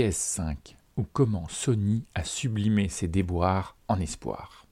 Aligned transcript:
PS5 0.00 0.56
ou 0.96 1.04
comment 1.12 1.46
Sony 1.50 2.06
a 2.14 2.24
sublimé 2.24 2.88
ses 2.88 3.06
déboires 3.06 3.76
en 3.86 4.00
espoir. 4.00 4.64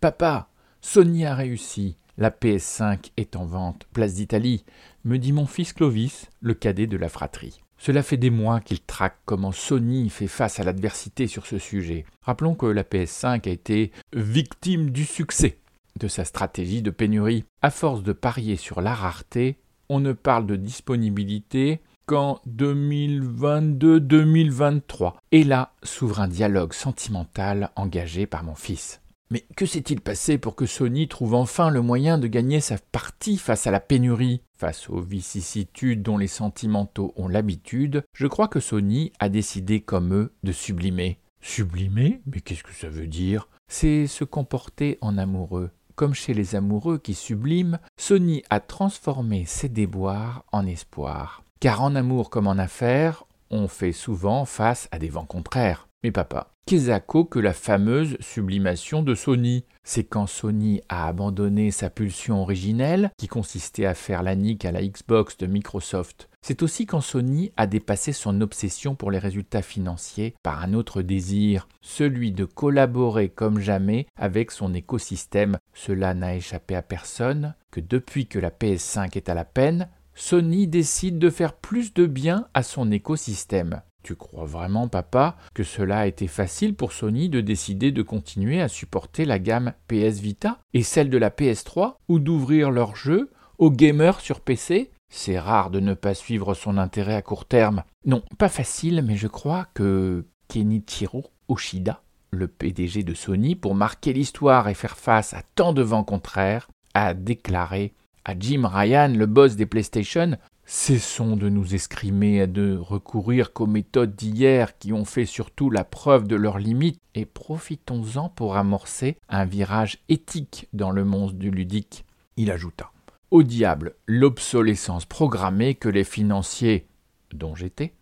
Papa, 0.00 0.48
Sony 0.80 1.26
a 1.26 1.34
réussi. 1.34 1.98
La 2.16 2.30
PS5 2.30 3.10
est 3.18 3.36
en 3.36 3.44
vente, 3.44 3.86
place 3.92 4.14
d'Italie, 4.14 4.64
me 5.04 5.18
dit 5.18 5.32
mon 5.32 5.44
fils 5.44 5.74
Clovis, 5.74 6.30
le 6.40 6.54
cadet 6.54 6.86
de 6.86 6.96
la 6.96 7.10
fratrie. 7.10 7.60
Cela 7.76 8.02
fait 8.02 8.16
des 8.16 8.30
mois 8.30 8.60
qu'il 8.60 8.80
traque 8.80 9.18
comment 9.26 9.52
Sony 9.52 10.08
fait 10.08 10.28
face 10.28 10.60
à 10.60 10.64
l'adversité 10.64 11.26
sur 11.26 11.44
ce 11.44 11.58
sujet. 11.58 12.06
Rappelons 12.22 12.54
que 12.54 12.64
la 12.64 12.82
PS5 12.82 13.46
a 13.46 13.52
été 13.52 13.92
victime 14.14 14.88
du 14.88 15.04
succès 15.04 15.58
de 15.98 16.08
sa 16.08 16.24
stratégie 16.24 16.80
de 16.80 16.90
pénurie. 16.90 17.44
À 17.60 17.70
force 17.70 18.02
de 18.02 18.14
parier 18.14 18.56
sur 18.56 18.80
la 18.80 18.94
rareté, 18.94 19.58
on 19.90 20.00
ne 20.00 20.14
parle 20.14 20.46
de 20.46 20.56
disponibilité 20.56 21.82
qu'en 22.10 22.40
2022-2023. 22.48 25.14
Et 25.30 25.44
là 25.44 25.72
s'ouvre 25.84 26.20
un 26.20 26.26
dialogue 26.26 26.72
sentimental 26.72 27.70
engagé 27.76 28.26
par 28.26 28.42
mon 28.42 28.56
fils. 28.56 29.00
Mais 29.30 29.46
que 29.54 29.64
s'est-il 29.64 30.00
passé 30.00 30.36
pour 30.36 30.56
que 30.56 30.66
Sony 30.66 31.06
trouve 31.06 31.34
enfin 31.34 31.70
le 31.70 31.82
moyen 31.82 32.18
de 32.18 32.26
gagner 32.26 32.58
sa 32.58 32.78
partie 32.78 33.36
face 33.36 33.68
à 33.68 33.70
la 33.70 33.78
pénurie? 33.78 34.42
Face 34.58 34.90
aux 34.90 35.00
vicissitudes 35.00 36.02
dont 36.02 36.18
les 36.18 36.26
sentimentaux 36.26 37.12
ont 37.14 37.28
l'habitude, 37.28 38.02
je 38.12 38.26
crois 38.26 38.48
que 38.48 38.58
Sony 38.58 39.12
a 39.20 39.28
décidé 39.28 39.80
comme 39.80 40.12
eux 40.12 40.32
de 40.42 40.50
sublimer. 40.50 41.20
Sublimer? 41.40 42.22
Mais 42.26 42.40
qu'est-ce 42.40 42.64
que 42.64 42.74
ça 42.74 42.88
veut 42.88 43.06
dire? 43.06 43.46
C'est 43.68 44.08
se 44.08 44.24
comporter 44.24 44.98
en 45.00 45.16
amoureux. 45.16 45.70
Comme 45.94 46.14
chez 46.14 46.34
les 46.34 46.56
amoureux 46.56 46.98
qui 46.98 47.14
subliment, 47.14 47.78
Sony 47.96 48.42
a 48.50 48.58
transformé 48.58 49.44
ses 49.44 49.68
déboires 49.68 50.44
en 50.50 50.66
espoir. 50.66 51.44
Car 51.60 51.82
en 51.82 51.94
amour 51.94 52.30
comme 52.30 52.46
en 52.46 52.56
affaires, 52.56 53.24
on 53.50 53.68
fait 53.68 53.92
souvent 53.92 54.46
face 54.46 54.88
à 54.92 54.98
des 54.98 55.10
vents 55.10 55.26
contraires. 55.26 55.88
Mais 56.02 56.10
papa, 56.10 56.54
qu'est-ce 56.64 56.98
que 57.28 57.38
la 57.38 57.52
fameuse 57.52 58.16
sublimation 58.20 59.02
de 59.02 59.14
Sony 59.14 59.66
C'est 59.84 60.04
quand 60.04 60.26
Sony 60.26 60.80
a 60.88 61.06
abandonné 61.06 61.70
sa 61.70 61.90
pulsion 61.90 62.40
originelle, 62.40 63.10
qui 63.18 63.28
consistait 63.28 63.84
à 63.84 63.92
faire 63.92 64.22
la 64.22 64.36
nique 64.36 64.64
à 64.64 64.72
la 64.72 64.82
Xbox 64.82 65.36
de 65.36 65.46
Microsoft. 65.46 66.30
C'est 66.40 66.62
aussi 66.62 66.86
quand 66.86 67.02
Sony 67.02 67.52
a 67.58 67.66
dépassé 67.66 68.14
son 68.14 68.40
obsession 68.40 68.94
pour 68.94 69.10
les 69.10 69.18
résultats 69.18 69.60
financiers 69.60 70.34
par 70.42 70.62
un 70.62 70.72
autre 70.72 71.02
désir, 71.02 71.68
celui 71.82 72.32
de 72.32 72.46
collaborer 72.46 73.28
comme 73.28 73.60
jamais 73.60 74.06
avec 74.16 74.50
son 74.50 74.72
écosystème. 74.72 75.58
Cela 75.74 76.14
n'a 76.14 76.36
échappé 76.36 76.74
à 76.74 76.80
personne 76.80 77.54
que 77.70 77.80
depuis 77.80 78.26
que 78.26 78.38
la 78.38 78.50
PS5 78.50 79.14
est 79.14 79.28
à 79.28 79.34
la 79.34 79.44
peine, 79.44 79.90
Sony 80.20 80.68
décide 80.68 81.18
de 81.18 81.30
faire 81.30 81.54
plus 81.54 81.94
de 81.94 82.04
bien 82.04 82.46
à 82.52 82.62
son 82.62 82.92
écosystème. 82.92 83.80
Tu 84.02 84.16
crois 84.16 84.44
vraiment, 84.44 84.86
papa, 84.86 85.38
que 85.54 85.62
cela 85.62 86.00
a 86.00 86.06
été 86.06 86.26
facile 86.26 86.74
pour 86.74 86.92
Sony 86.92 87.30
de 87.30 87.40
décider 87.40 87.90
de 87.90 88.02
continuer 88.02 88.60
à 88.60 88.68
supporter 88.68 89.24
la 89.24 89.38
gamme 89.38 89.72
PS 89.88 90.20
Vita 90.20 90.58
et 90.74 90.82
celle 90.82 91.08
de 91.08 91.16
la 91.16 91.30
PS3 91.30 91.94
ou 92.08 92.18
d'ouvrir 92.18 92.70
leurs 92.70 92.96
jeux 92.96 93.30
aux 93.56 93.70
gamers 93.70 94.20
sur 94.20 94.40
PC 94.40 94.90
C'est 95.08 95.38
rare 95.38 95.70
de 95.70 95.80
ne 95.80 95.94
pas 95.94 96.12
suivre 96.12 96.52
son 96.52 96.76
intérêt 96.76 97.16
à 97.16 97.22
court 97.22 97.46
terme. 97.46 97.82
Non, 98.04 98.22
pas 98.36 98.50
facile, 98.50 99.02
mais 99.02 99.16
je 99.16 99.26
crois 99.26 99.68
que 99.72 100.26
Kenichiro 100.48 101.30
Oshida, 101.48 102.02
le 102.30 102.46
PDG 102.46 103.04
de 103.04 103.14
Sony, 103.14 103.56
pour 103.56 103.74
marquer 103.74 104.12
l'histoire 104.12 104.68
et 104.68 104.74
faire 104.74 104.98
face 104.98 105.32
à 105.32 105.40
tant 105.54 105.72
de 105.72 105.82
vents 105.82 106.04
contraires, 106.04 106.68
a 106.92 107.14
déclaré 107.14 107.94
à 108.24 108.38
Jim 108.38 108.66
Ryan, 108.66 109.12
le 109.16 109.26
boss 109.26 109.56
des 109.56 109.66
PlayStation, 109.66 110.36
Cessons 110.72 111.36
de 111.36 111.48
nous 111.48 111.74
escrimer 111.74 112.46
de 112.46 112.76
recourir 112.76 113.52
qu'aux 113.52 113.66
méthodes 113.66 114.14
d'hier 114.14 114.78
qui 114.78 114.92
ont 114.92 115.04
fait 115.04 115.26
surtout 115.26 115.68
la 115.68 115.82
preuve 115.82 116.28
de 116.28 116.36
leurs 116.36 116.60
limites 116.60 117.00
et 117.16 117.26
profitons-en 117.26 118.28
pour 118.28 118.56
amorcer 118.56 119.16
un 119.28 119.44
virage 119.44 119.98
éthique 120.08 120.68
dans 120.72 120.92
le 120.92 121.04
monde 121.04 121.36
du 121.36 121.50
ludique. 121.50 122.04
Il 122.36 122.52
ajouta 122.52 122.92
Au 123.32 123.42
diable 123.42 123.96
l'obsolescence 124.06 125.06
programmée 125.06 125.74
que 125.74 125.88
les 125.88 126.04
financiers 126.04 126.86
dont 127.34 127.54
j'étais, 127.54 127.92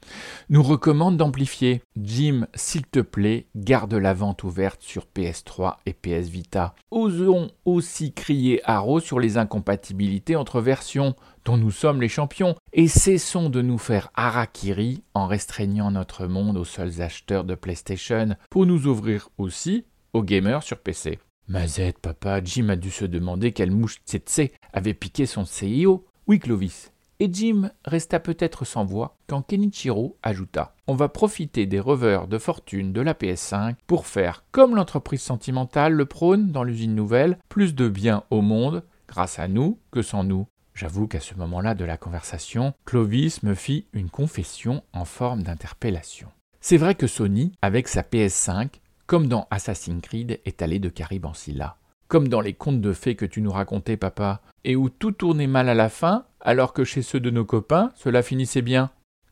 nous 0.48 0.62
recommande 0.62 1.16
d'amplifier. 1.16 1.82
Jim, 1.96 2.46
s'il 2.54 2.86
te 2.86 3.00
plaît, 3.00 3.46
garde 3.56 3.94
la 3.94 4.14
vente 4.14 4.44
ouverte 4.44 4.82
sur 4.82 5.06
PS3 5.14 5.76
et 5.86 5.92
PS 5.92 6.28
Vita. 6.28 6.74
Osons 6.90 7.50
aussi 7.64 8.12
crier 8.12 8.60
haro 8.64 9.00
sur 9.00 9.20
les 9.20 9.36
incompatibilités 9.36 10.36
entre 10.36 10.60
versions 10.60 11.14
dont 11.44 11.56
nous 11.56 11.70
sommes 11.70 12.00
les 12.00 12.08
champions 12.08 12.56
et 12.72 12.88
cessons 12.88 13.50
de 13.50 13.62
nous 13.62 13.78
faire 13.78 14.10
harakiri 14.14 15.02
en 15.14 15.26
restreignant 15.26 15.90
notre 15.90 16.26
monde 16.26 16.56
aux 16.56 16.64
seuls 16.64 17.00
acheteurs 17.00 17.44
de 17.44 17.54
PlayStation 17.54 18.36
pour 18.50 18.66
nous 18.66 18.86
ouvrir 18.86 19.30
aussi 19.38 19.84
aux 20.12 20.22
gamers 20.22 20.62
sur 20.62 20.78
PC. 20.78 21.18
Mazette, 21.48 21.98
papa, 21.98 22.44
Jim 22.44 22.68
a 22.68 22.76
dû 22.76 22.90
se 22.90 23.06
demander 23.06 23.52
quelle 23.52 23.70
mouche 23.70 24.00
tsetse 24.06 24.50
avait 24.74 24.92
piqué 24.92 25.24
son 25.24 25.46
CIO. 25.46 26.04
Oui, 26.26 26.38
Clovis, 26.38 26.92
et 27.20 27.28
Jim 27.32 27.70
resta 27.84 28.20
peut-être 28.20 28.64
sans 28.64 28.84
voix 28.84 29.16
quand 29.26 29.42
Kenichiro 29.42 30.16
ajouta 30.22 30.74
On 30.86 30.94
va 30.94 31.08
profiter 31.08 31.66
des 31.66 31.80
revers 31.80 32.28
de 32.28 32.38
fortune 32.38 32.92
de 32.92 33.00
la 33.00 33.14
PS5 33.14 33.74
pour 33.86 34.06
faire, 34.06 34.44
comme 34.52 34.76
l'entreprise 34.76 35.22
sentimentale 35.22 35.92
le 35.92 36.06
prône 36.06 36.52
dans 36.52 36.64
l'usine 36.64 36.94
nouvelle, 36.94 37.38
plus 37.48 37.74
de 37.74 37.88
bien 37.88 38.24
au 38.30 38.40
monde 38.40 38.84
grâce 39.08 39.38
à 39.38 39.48
nous 39.48 39.78
que 39.90 40.02
sans 40.02 40.24
nous. 40.24 40.46
J'avoue 40.74 41.08
qu'à 41.08 41.20
ce 41.20 41.34
moment-là 41.34 41.74
de 41.74 41.84
la 41.84 41.96
conversation, 41.96 42.72
Clovis 42.84 43.42
me 43.42 43.54
fit 43.54 43.86
une 43.92 44.10
confession 44.10 44.84
en 44.92 45.04
forme 45.04 45.42
d'interpellation. 45.42 46.28
C'est 46.60 46.76
vrai 46.76 46.94
que 46.94 47.08
Sony, 47.08 47.52
avec 47.62 47.88
sa 47.88 48.02
PS5, 48.02 48.68
comme 49.06 49.26
dans 49.26 49.48
Assassin's 49.50 50.02
Creed, 50.02 50.40
est 50.44 50.62
allé 50.62 50.78
de 50.78 50.92
Scylla. 51.34 51.78
Comme 52.08 52.28
dans 52.28 52.40
les 52.40 52.54
contes 52.54 52.80
de 52.80 52.94
fées 52.94 53.16
que 53.16 53.26
tu 53.26 53.42
nous 53.42 53.52
racontais, 53.52 53.98
papa, 53.98 54.40
et 54.64 54.76
où 54.76 54.88
tout 54.88 55.12
tournait 55.12 55.46
mal 55.46 55.68
à 55.68 55.74
la 55.74 55.90
fin, 55.90 56.24
alors 56.40 56.72
que 56.72 56.82
chez 56.82 57.02
ceux 57.02 57.20
de 57.20 57.28
nos 57.28 57.44
copains, 57.44 57.92
cela 57.96 58.22
finissait 58.22 58.62
bien. 58.62 58.90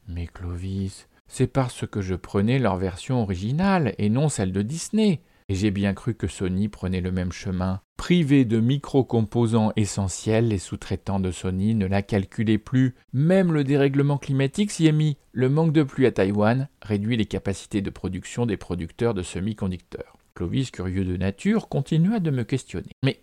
Mais 0.08 0.26
Clovis, 0.26 1.08
c'est 1.26 1.46
parce 1.46 1.86
que 1.86 2.02
je 2.02 2.14
prenais 2.14 2.58
leur 2.58 2.76
version 2.76 3.22
originale 3.22 3.94
et 3.96 4.10
non 4.10 4.28
celle 4.28 4.52
de 4.52 4.60
Disney. 4.60 5.22
Et 5.48 5.54
j'ai 5.54 5.70
bien 5.70 5.94
cru 5.94 6.14
que 6.14 6.26
Sony 6.26 6.68
prenait 6.68 7.00
le 7.00 7.12
même 7.12 7.32
chemin. 7.32 7.80
Privé 7.96 8.44
de 8.44 8.60
micro-composants 8.60 9.72
essentiels, 9.76 10.48
les 10.48 10.58
sous-traitants 10.58 11.20
de 11.20 11.30
Sony 11.30 11.74
ne 11.74 11.86
la 11.86 12.02
calculaient 12.02 12.58
plus. 12.58 12.94
Même 13.14 13.52
le 13.52 13.64
dérèglement 13.64 14.18
climatique 14.18 14.70
s'y 14.70 14.86
est 14.86 14.92
mis. 14.92 15.16
Le 15.32 15.48
manque 15.48 15.72
de 15.72 15.82
pluie 15.82 16.06
à 16.06 16.12
Taïwan 16.12 16.68
réduit 16.82 17.16
les 17.16 17.26
capacités 17.26 17.80
de 17.80 17.90
production 17.90 18.44
des 18.44 18.56
producteurs 18.58 19.14
de 19.14 19.22
semi-conducteurs. 19.22 20.15
Clovis, 20.36 20.70
curieux 20.70 21.04
de 21.04 21.16
nature, 21.16 21.68
continua 21.68 22.20
de 22.20 22.30
me 22.30 22.44
questionner. 22.44 22.90
Mais 23.02 23.20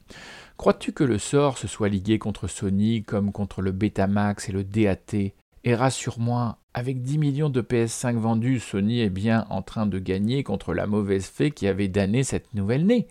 Crois-tu 0.58 0.94
que 0.94 1.04
le 1.04 1.18
sort 1.18 1.58
se 1.58 1.68
soit 1.68 1.90
ligué 1.90 2.20
contre 2.20 2.48
Sony 2.48 3.04
comme 3.04 3.32
contre 3.32 3.62
le 3.62 3.72
Betamax 3.72 4.50
et 4.50 4.52
le 4.52 4.64
DAT 4.64 5.34
Et 5.64 5.76
rassure-moi, 5.76 6.58
avec 6.74 7.02
10 7.02 7.18
millions 7.18 7.50
de 7.50 7.62
PS5 7.62 8.16
vendus, 8.18 8.60
Sony 8.60 9.02
est 9.02 9.10
bien 9.10 9.46
en 9.50 9.62
train 9.62 9.86
de 9.86 10.00
gagner 10.00 10.44
contre 10.44 10.74
la 10.74 10.88
mauvaise 10.88 11.26
fée 11.26 11.52
qui 11.52 11.68
avait 11.68 11.88
damné 11.88 12.24
cette 12.24 12.54
nouvelle 12.54 12.86
née. 12.86 13.08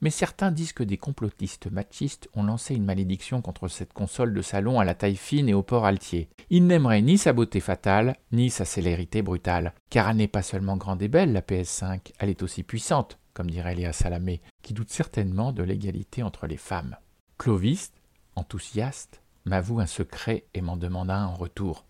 Mais 0.00 0.10
certains 0.10 0.50
disent 0.50 0.72
que 0.72 0.82
des 0.82 0.98
complotistes 0.98 1.70
machistes 1.70 2.28
ont 2.34 2.42
lancé 2.42 2.74
une 2.74 2.84
malédiction 2.84 3.40
contre 3.40 3.68
cette 3.68 3.92
console 3.92 4.34
de 4.34 4.42
salon 4.42 4.78
à 4.78 4.84
la 4.84 4.94
taille 4.94 5.16
fine 5.16 5.48
et 5.48 5.54
au 5.54 5.62
port 5.62 5.86
altier. 5.86 6.28
Ils 6.50 6.66
n'aimeraient 6.66 7.02
ni 7.02 7.18
sa 7.18 7.32
beauté 7.32 7.60
fatale, 7.60 8.16
ni 8.32 8.50
sa 8.50 8.64
célérité 8.64 9.22
brutale. 9.22 9.72
Car 9.90 10.10
elle 10.10 10.16
n'est 10.16 10.28
pas 10.28 10.42
seulement 10.42 10.76
grande 10.76 11.02
et 11.02 11.08
belle, 11.08 11.32
la 11.32 11.40
PS5, 11.40 12.12
elle 12.18 12.30
est 12.30 12.42
aussi 12.42 12.62
puissante 12.62 13.18
comme 13.36 13.50
dirait 13.50 13.74
Léa 13.74 13.92
Salamé, 13.92 14.40
qui 14.62 14.72
doute 14.72 14.88
certainement 14.88 15.52
de 15.52 15.62
l'égalité 15.62 16.22
entre 16.22 16.46
les 16.46 16.56
femmes. 16.56 16.96
Clovis, 17.36 17.92
enthousiaste, 18.34 19.20
m'avoue 19.44 19.78
un 19.78 19.86
secret 19.86 20.46
et 20.54 20.62
m'en 20.62 20.78
demanda 20.78 21.14
un 21.14 21.26
en 21.26 21.34
retour. 21.34 21.84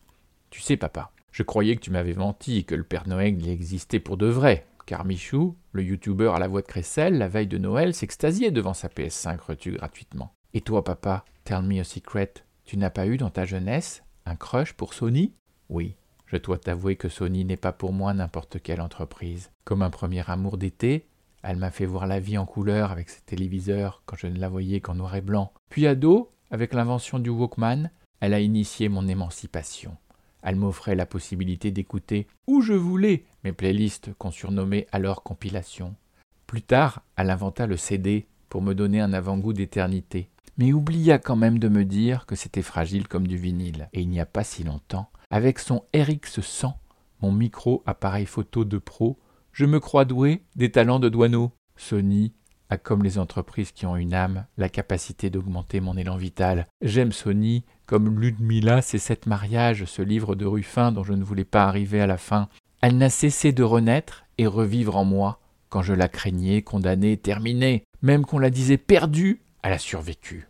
Tu 0.51 0.61
sais, 0.61 0.77
papa, 0.77 1.13
je 1.31 1.45
croyais 1.45 1.77
que 1.77 1.83
tu 1.83 1.93
m'avais 1.93 2.15
menti, 2.15 2.65
que 2.65 2.75
le 2.75 2.83
Père 2.83 3.07
Noël 3.07 3.49
existait 3.49 4.01
pour 4.01 4.17
de 4.17 4.27
vrai, 4.27 4.67
car 4.87 5.05
Michou, 5.05 5.57
le 5.73 5.83
youtubeur 5.83 6.35
à 6.35 6.39
la 6.39 6.49
voix 6.49 6.63
de 6.63 6.67
Cressel, 6.67 7.19
la 7.19 7.29
veille 7.29 7.49
de 7.49 7.59
Noël, 7.59 7.93
s'extasiait 7.93 8.53
devant 8.53 8.75
sa 8.75 8.89
PS5 8.89 9.39
reçue 9.41 9.73
gratuitement. 9.73 10.33
Et 10.55 10.61
toi, 10.61 10.85
papa, 10.85 11.25
tell 11.45 11.63
me 11.63 11.81
a 11.81 11.85
secret, 11.85 12.33
tu 12.65 12.79
n'as 12.79 12.91
pas 12.91 13.07
eu 13.07 13.17
dans 13.17 13.31
ta 13.31 13.45
jeunesse 13.45 14.03
un 14.25 14.37
crush 14.37 14.73
pour 14.73 14.95
Sony? 14.95 15.35
Oui, 15.69 15.97
je 16.27 16.37
dois 16.37 16.59
t'avouer 16.59 16.97
que 16.97 17.09
Sony 17.09 17.45
n'est 17.45 17.57
pas 17.57 17.73
pour 17.73 17.93
moi 17.93 18.15
n'importe 18.15 18.63
quelle 18.63 18.81
entreprise. 18.81 19.51
Comme 19.65 19.83
un 19.83 19.91
premier 19.91 20.29
amour 20.31 20.57
d'été, 20.57 21.07
elle 21.43 21.57
m'a 21.57 21.71
fait 21.71 21.87
voir 21.87 22.07
la 22.07 22.19
vie 22.19 22.39
en 22.39 22.47
couleur 22.47 22.91
avec 22.91 23.09
ses 23.09 23.21
téléviseurs 23.21 24.03
quand 24.07 24.17
je 24.17 24.27
ne 24.27 24.39
la 24.39 24.49
voyais 24.49 24.81
qu'en 24.81 24.95
noir 24.95 25.15
et 25.15 25.21
blanc. 25.21 25.53
Puis 25.69 25.87
ado, 25.87 26.33
avec 26.51 26.75
l'invention 26.75 27.19
du 27.19 27.31
Walkman, 27.31 27.91
elle 28.21 28.35
a 28.35 28.41
initié 28.41 28.89
mon 28.89 29.07
émancipation. 29.07 29.97
Elle 30.47 30.55
m'offrait 30.55 30.95
la 30.95 31.07
possibilité 31.07 31.73
d'écouter 31.73 32.29
où 32.47 32.61
je 32.61 32.73
voulais 32.73 33.25
mes 33.43 33.51
playlists 33.51 34.15
qu'on 34.15 34.31
surnommait 34.31 34.87
alors 34.93 35.25
compilations. 35.25 35.97
Plus 36.47 36.63
tard, 36.63 37.03
elle 37.17 37.31
inventa 37.31 37.67
le 37.67 37.77
CD 37.77 38.29
pour 38.49 38.63
me 38.63 38.73
donner 38.73 39.01
un 39.01 39.13
avant-goût 39.13 39.53
d'éternité, 39.53 40.31
mais 40.57 40.73
oublia 40.73 41.19
quand 41.19 41.35
même 41.35 41.59
de 41.59 41.69
me 41.69 41.85
dire 41.85 42.27
que 42.27 42.37
c'était 42.37 42.63
fragile 42.63 43.09
comme 43.09 43.27
du 43.27 43.37
vinyle. 43.37 43.89
Et 43.93 44.03
il 44.03 44.09
n'y 44.09 44.21
a 44.21 44.25
pas 44.25 44.45
si 44.45 44.63
longtemps, 44.63 45.11
avec 45.31 45.59
son 45.59 45.83
RX100, 45.93 46.75
mon 47.23 47.33
micro, 47.33 47.83
appareil 47.85 48.27
photo 48.27 48.65
de 48.65 48.79
pro, 48.79 49.19
je 49.51 49.67
me 49.67 49.81
crois 49.81 50.05
doué 50.05 50.45
des 50.55 50.71
talents 50.71 51.01
de 51.01 51.09
douaneau. 51.09 51.51
Sony 51.75 52.33
a, 52.71 52.79
comme 52.79 53.03
les 53.03 53.19
entreprises 53.19 53.73
qui 53.73 53.87
ont 53.87 53.97
une 53.97 54.15
âme, 54.15 54.47
la 54.57 54.69
capacité 54.69 55.31
d'augmenter 55.31 55.81
mon 55.81 55.97
élan 55.97 56.17
vital. 56.17 56.67
J'aime 56.83 57.13
Sony 57.13 57.65
comme 57.87 58.21
Ludmilla, 58.21 58.83
c'est 58.83 58.99
sept 58.99 59.27
mariages, 59.27 59.85
ce 59.85 60.03
livre 60.03 60.35
de 60.35 60.45
Ruffin 60.45 60.93
dont 60.93 61.05
je 61.05 61.13
ne 61.13 61.25
voulais 61.25 61.45
pas 61.45 61.65
arriver 61.65 62.01
à 62.01 62.07
la 62.07 62.19
fin. 62.19 62.49
Elle 62.81 62.99
n'a 62.99 63.11
cessé 63.11 63.53
de 63.53 63.63
renaître 63.63 64.25
et 64.39 64.47
revivre 64.47 64.97
en 64.97 65.05
moi. 65.05 65.41
Quand 65.69 65.83
je 65.83 65.95
la 65.95 66.09
craignais, 66.09 66.63
condamnée, 66.63 67.17
terminée, 67.17 67.85
même 68.03 68.25
qu'on 68.25 68.39
la 68.39 68.51
disait 68.51 68.77
perdue, 68.77 69.43
elle 69.63 69.73
a 69.73 69.79
survécu. 69.79 70.49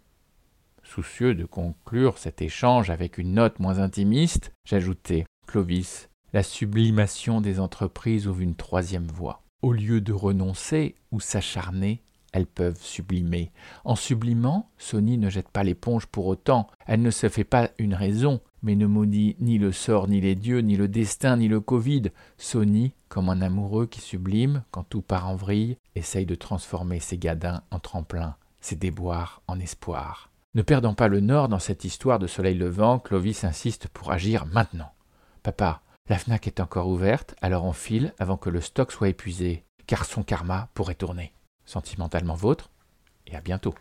Soucieux 0.83 1.35
de 1.35 1.45
conclure 1.45 2.19
cet 2.19 2.43
échange 2.43 2.91
avec 2.91 3.19
une 3.19 3.35
note 3.35 3.59
moins 3.59 3.79
intimiste, 3.79 4.53
j'ajoutai 4.65 5.27
Clovis, 5.47 6.09
la 6.33 6.43
sublimation 6.43 7.41
des 7.41 7.61
entreprises 7.61 8.27
ouvre 8.27 8.41
une 8.41 8.57
troisième 8.57 9.07
voie. 9.07 9.43
Au 9.63 9.73
lieu 9.73 10.01
de 10.01 10.13
renoncer 10.13 10.97
ou 11.11 11.21
s'acharner, 11.21 12.03
elles 12.33 12.47
peuvent 12.47 12.81
sublimer. 12.83 13.51
En 13.85 13.97
sublimant, 13.97 14.69
Sony 14.77 15.17
ne 15.17 15.31
jette 15.31 15.49
pas 15.49 15.65
l'éponge 15.65 16.07
pour 16.07 16.27
autant. 16.27 16.69
Elle 16.87 17.01
ne 17.01 17.11
se 17.11 17.29
fait 17.31 17.45
pas 17.45 17.71
une 17.79 17.95
raison, 17.95 18.41
mais 18.63 18.77
ne 18.77 18.87
maudit 18.87 19.37
ni 19.41 19.57
le 19.57 19.73
sort, 19.73 20.09
ni 20.09 20.21
les 20.21 20.35
dieux, 20.35 20.59
ni 20.61 20.77
le 20.77 20.89
destin, 20.89 21.39
ni 21.39 21.49
le 21.49 21.61
Covid. 21.61 22.11
Sony, 22.37 22.93
comme 23.09 23.31
un 23.31 23.41
amoureux 23.41 23.87
qui 23.87 24.01
sublime, 24.01 24.63
quand 24.71 24.85
tout 24.85 25.01
part 25.01 25.29
en 25.29 25.37
vrille, 25.37 25.79
essaye 25.95 26.27
de 26.27 26.35
transformer 26.35 27.01
ses 27.01 27.17
gadins 27.17 27.63
en 27.71 27.79
tremplin, 27.79 28.37
ses 28.61 28.77
déboires 28.77 29.41
en 29.47 29.59
espoir. 29.59 30.31
Ne 30.55 30.63
perdant 30.63 30.95
pas 30.95 31.09
le 31.09 31.21
nord 31.21 31.49
dans 31.49 31.59
cette 31.59 31.85
histoire 31.85 32.19
de 32.19 32.27
soleil 32.27 32.55
levant, 32.55 32.99
Clovis 32.99 33.45
insiste 33.45 33.89
pour 33.89 34.13
agir 34.13 34.45
maintenant. 34.47 34.93
Papa, 35.43 35.81
la 36.09 36.19
FNAC 36.19 36.47
est 36.47 36.61
encore 36.61 36.89
ouverte, 36.89 37.35
alors 37.41 37.65
on 37.65 37.73
file 37.73 38.15
avant 38.19 38.37
que 38.37 38.51
le 38.51 38.61
stock 38.61 38.93
soit 38.93 39.09
épuisé, 39.09 39.65
car 39.87 40.05
son 40.05 40.23
karma 40.23 40.69
pourrait 40.75 40.95
tourner. 40.95 41.33
Sentimentalement 41.65 42.37
vôtre, 42.37 42.71
et 43.27 43.35
à 43.35 43.41
bientôt. 43.41 43.75